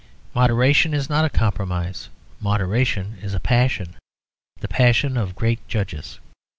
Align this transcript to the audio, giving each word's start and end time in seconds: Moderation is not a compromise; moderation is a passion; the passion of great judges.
Moderation 0.33 0.95
is 0.95 1.11
not 1.11 1.25
a 1.25 1.29
compromise; 1.29 2.09
moderation 2.39 3.19
is 3.21 3.35
a 3.35 3.39
passion; 3.39 3.93
the 4.59 4.67
passion 4.67 5.15
of 5.15 5.35
great 5.35 5.59
judges. 5.67 6.19